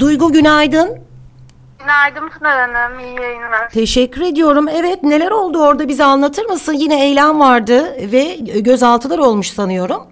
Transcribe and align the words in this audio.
Duygu 0.00 0.32
günaydın. 0.32 1.06
Günaydın 1.78 2.28
Pınar 2.28 2.70
Hanım, 2.70 3.00
iyi 3.00 3.20
yayınlar. 3.20 3.70
Teşekkür 3.70 4.20
ediyorum. 4.20 4.68
Evet 4.68 5.02
neler 5.02 5.30
oldu 5.30 5.62
orada 5.62 5.88
bize 5.88 6.04
anlatır 6.04 6.44
mısın? 6.44 6.72
Yine 6.72 7.04
eylem 7.06 7.40
vardı 7.40 7.96
ve 8.12 8.34
gözaltılar 8.60 9.18
olmuş 9.18 9.50
sanıyorum. 9.50 10.06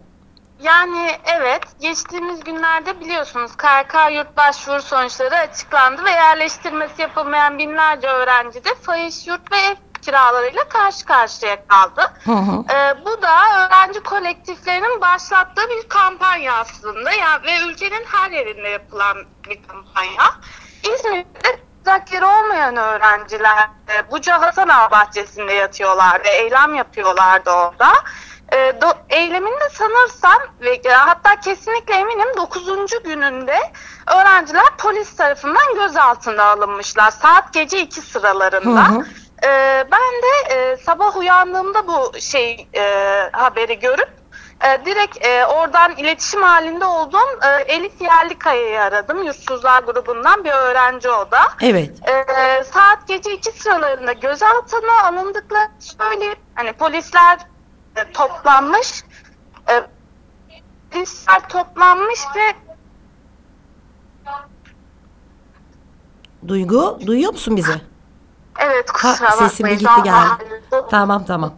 Yani 0.63 1.11
evet, 1.25 1.63
geçtiğimiz 1.81 2.45
günlerde 2.45 3.01
biliyorsunuz 3.01 3.51
KYK 3.57 4.15
yurt 4.15 4.37
başvuru 4.37 4.83
sonuçları 4.83 5.37
açıklandı 5.37 6.05
ve 6.05 6.11
yerleştirmesi 6.11 7.03
yapılmayan 7.03 7.59
binlerce 7.59 8.07
öğrenci 8.07 8.65
de 8.65 8.69
fahiş 8.83 9.27
yurt 9.27 9.53
ve 9.53 9.77
kiralarıyla 10.05 10.69
karşı 10.69 11.05
karşıya 11.05 11.67
kaldı. 11.67 12.13
Hı 12.25 12.33
hı. 12.33 12.65
Ee, 12.75 13.05
bu 13.05 13.23
da 13.23 13.67
öğrenci 13.67 14.01
kolektiflerinin 14.01 15.01
başlattığı 15.01 15.69
bir 15.71 15.89
kampanya 15.89 16.55
aslında 16.55 17.13
ya 17.13 17.43
ve 17.43 17.59
ülkenin 17.59 18.05
her 18.05 18.31
yerinde 18.31 18.69
yapılan 18.69 19.17
bir 19.49 19.63
kampanya. 19.69 20.35
İzmir'de 20.83 21.65
yeri 22.13 22.25
olmayan 22.25 22.77
öğrenciler 22.77 23.69
e, 23.89 24.11
Buca 24.11 24.43
Hasan 24.43 24.69
Ağa 24.69 24.91
bahçesinde 24.91 25.53
yatıyorlar 25.53 26.25
ve 26.25 26.29
eylem 26.29 26.75
yapıyorlardı 26.75 27.51
orada. 27.51 27.93
E, 28.53 28.57
do- 28.57 28.97
eylemin 29.09 29.61
de 29.61 29.69
sanırsam 29.73 30.39
ve 30.61 30.75
e, 30.75 30.89
hatta 30.93 31.41
kesinlikle 31.41 31.95
eminim 31.95 32.29
9. 32.37 32.67
gününde 33.05 33.73
öğrenciler 34.07 34.77
polis 34.79 35.17
tarafından 35.17 35.75
gözaltına 35.75 36.45
alınmışlar. 36.45 37.11
Saat 37.11 37.53
gece 37.53 37.81
2 37.81 38.01
sıralarında. 38.01 38.89
Hı 38.89 38.95
hı. 38.95 39.05
Ee, 39.45 39.85
ben 39.93 40.23
de 40.23 40.55
e, 40.55 40.77
sabah 40.77 41.17
uyandığımda 41.17 41.87
bu 41.87 42.21
şey 42.21 42.69
e, 42.75 42.83
haberi 43.33 43.79
görüp 43.79 44.11
e, 44.65 44.85
direkt 44.85 45.27
e, 45.27 45.47
oradan 45.47 45.97
iletişim 45.97 46.43
halinde 46.43 46.85
olduğum 46.85 47.41
e, 47.43 47.63
Elif 47.73 48.01
Yerlikaya'yı 48.01 48.81
aradım. 48.81 49.23
Yurtsuzlar 49.23 49.83
grubundan 49.83 50.45
bir 50.45 50.51
öğrenci 50.51 51.11
o 51.11 51.31
da. 51.31 51.41
Evet. 51.61 51.91
E, 52.09 52.65
saat 52.65 53.09
gece 53.09 53.35
2 53.35 53.51
sıralarında 53.53 54.13
gözaltına 54.13 55.03
alındıklarını 55.05 55.71
söyleyip 55.79 56.39
hani 56.55 56.73
polisler 56.73 57.39
e, 57.97 58.13
toplanmış 58.13 59.05
e, 59.69 59.83
polisler 60.91 61.49
toplanmış 61.49 62.21
ve 62.37 62.55
Duygu 66.49 66.99
duyuyor 67.07 67.33
musun 67.33 67.57
bizi? 67.57 67.94
Evet 68.67 68.91
Ha, 68.93 69.13
kusura 69.13 69.31
sesim 69.31 69.67
bir 69.67 69.85
bakmayın. 69.85 69.97
gitti 69.99 70.11
geldi. 70.71 70.85
Tamam 70.91 71.25
tamam. 71.25 71.55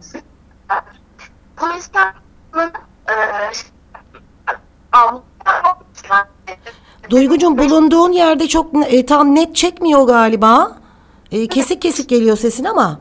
Polisler 1.55 2.13
e. 2.57 2.71
Duygucuğum 7.09 7.57
bulunduğun 7.57 8.11
yerde 8.11 8.47
çok 8.47 8.93
e, 8.93 9.05
tam 9.05 9.35
net 9.35 9.55
çekmiyor 9.55 10.07
galiba. 10.07 10.77
E, 11.31 11.47
kesik 11.47 11.81
kesik 11.81 12.09
geliyor 12.09 12.37
sesin 12.37 12.63
ama. 12.63 12.99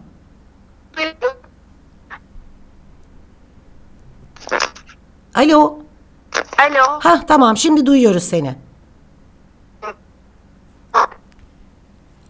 Alo. 5.35 5.79
Alo. 6.59 7.01
Ha 7.01 7.27
tamam 7.27 7.57
şimdi 7.57 7.87
duyuyoruz 7.87 8.23
seni. 8.23 8.55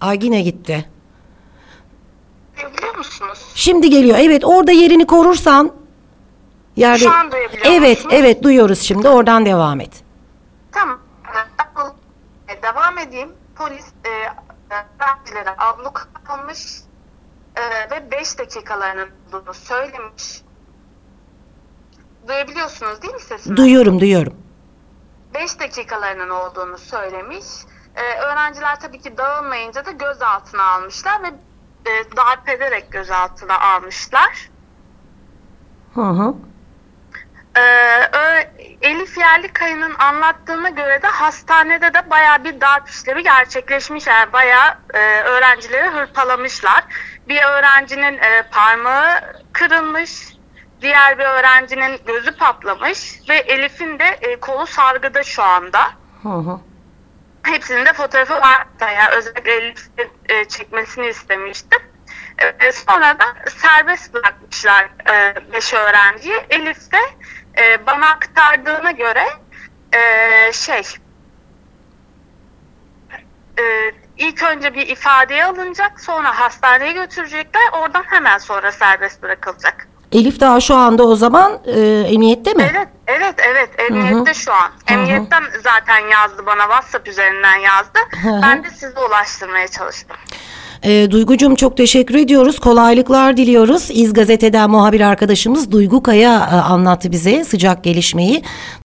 Ay 0.00 0.18
yine 0.22 0.42
gitti. 0.42 0.88
Musunuz? 2.96 3.38
Şimdi 3.54 3.90
geliyor. 3.90 4.18
Evet 4.20 4.44
orada 4.44 4.72
yerini 4.72 5.06
korursan. 5.06 5.72
Yerde... 6.76 6.98
Şu 6.98 7.10
an 7.12 7.32
duyabiliyor 7.32 7.66
Evet 7.72 7.96
musunuz? 8.04 8.14
evet 8.18 8.42
duyuyoruz 8.42 8.80
şimdi. 8.80 9.08
Oradan 9.08 9.46
devam 9.46 9.80
et. 9.80 10.04
Tamam. 10.72 10.98
E, 12.48 12.62
Devam 12.62 12.98
edeyim. 12.98 13.32
Polis 13.56 13.84
e, 14.04 14.08
öğrencilere 14.74 15.54
abluk 15.58 16.08
almış 16.28 16.58
e, 17.56 17.90
ve 17.90 18.10
5 18.10 18.38
dakikalarının 18.38 19.08
olduğunu 19.32 19.54
söylemiş. 19.54 20.42
Duyabiliyorsunuz 22.28 23.02
değil 23.02 23.14
mi 23.14 23.20
sesimi? 23.20 23.56
Duyuyorum 23.56 24.00
duyuyorum. 24.00 24.34
5 25.34 25.60
dakikalarının 25.60 26.30
olduğunu 26.30 26.78
söylemiş. 26.78 27.44
Ee, 27.96 28.20
öğrenciler 28.20 28.80
tabii 28.80 29.00
ki 29.00 29.16
dağılmayınca 29.18 29.84
da 29.86 29.90
gözaltına 29.90 30.62
almışlar 30.62 31.22
ve 31.22 31.26
e, 31.86 32.16
darp 32.16 32.48
ederek 32.48 32.92
gözaltına 32.92 33.60
almışlar. 33.60 34.50
Hı 35.94 36.00
hı. 36.00 36.34
Ee, 37.56 38.50
Elif 38.82 39.18
Yerlikaya'nın 39.18 39.94
anlattığına 39.98 40.68
göre 40.68 41.02
de 41.02 41.06
hastanede 41.06 41.94
de 41.94 42.10
bayağı 42.10 42.44
bir 42.44 42.60
darp 42.60 42.88
işlemi 42.88 43.22
gerçekleşmiş. 43.22 44.06
Yani 44.06 44.32
bayağı 44.32 44.74
e, 44.94 45.20
öğrencileri 45.20 45.88
hırpalamışlar. 45.88 46.84
Bir 47.28 47.42
öğrencinin 47.42 48.18
e, 48.18 48.42
parmağı 48.50 49.20
kırılmış. 49.52 50.36
Diğer 50.82 51.18
bir 51.18 51.24
öğrencinin 51.24 52.00
gözü 52.06 52.36
patlamış. 52.36 53.20
Ve 53.28 53.36
Elif'in 53.36 53.98
de 53.98 54.04
e, 54.04 54.40
kolu 54.40 54.66
sargıda 54.66 55.22
şu 55.22 55.42
anda. 55.42 55.80
Hı 56.22 56.28
hı. 56.28 56.60
Hepsinin 57.46 57.86
de 57.86 57.92
fotoğrafı 57.92 58.34
var. 58.34 58.66
Yani 58.80 59.16
özellikle 59.16 59.52
Elif'in 59.52 60.10
e, 60.28 60.44
çekmesini 60.44 61.06
istemiştim. 61.06 61.80
E, 62.60 62.72
sonra 62.72 63.18
da 63.18 63.24
serbest 63.50 64.14
bırakmışlar 64.14 64.88
5 65.52 65.74
öğrenciyi. 65.74 66.40
Elif 66.50 66.92
de 66.92 67.00
e, 67.62 67.86
bana 67.86 68.08
aktardığına 68.08 68.90
göre 68.90 69.24
e, 69.92 70.52
şey 70.52 70.82
e, 73.58 73.92
ilk 74.16 74.42
önce 74.42 74.74
bir 74.74 74.86
ifadeye 74.86 75.44
alınacak 75.44 76.00
sonra 76.00 76.40
hastaneye 76.40 76.92
götürecekler 76.92 77.62
oradan 77.72 78.04
hemen 78.06 78.38
sonra 78.38 78.72
serbest 78.72 79.22
bırakılacak. 79.22 79.88
Elif 80.12 80.40
daha 80.40 80.60
şu 80.60 80.74
anda 80.74 81.02
o 81.02 81.16
zaman 81.16 81.52
e, 81.66 81.80
emniyette 82.08 82.54
mi? 82.54 82.70
Evet, 82.72 82.88
evet, 83.06 83.34
evet. 83.50 83.70
Emniyette 83.90 84.34
şu 84.34 84.52
an. 84.52 84.70
Emniyetten 84.88 85.42
zaten 85.64 86.08
yazdı 86.08 86.46
bana, 86.46 86.62
WhatsApp 86.62 87.08
üzerinden 87.08 87.56
yazdı. 87.56 87.98
hı. 88.22 88.40
Ben 88.42 88.64
de 88.64 88.70
size 88.70 89.00
ulaştırmaya 89.08 89.68
çalıştım. 89.68 90.16
E, 90.82 91.10
Duygucuğum 91.10 91.56
çok 91.56 91.76
teşekkür 91.76 92.14
ediyoruz. 92.14 92.60
Kolaylıklar 92.60 93.36
diliyoruz. 93.36 93.88
İz 93.90 94.12
Gazete'den 94.12 94.70
muhabir 94.70 95.00
arkadaşımız 95.00 95.72
Duygu 95.72 96.02
Kaya 96.02 96.48
e, 96.52 96.54
anlattı 96.56 97.10
bize 97.12 97.44
sıcak 97.44 97.84
gelişmeyi. 97.84 98.42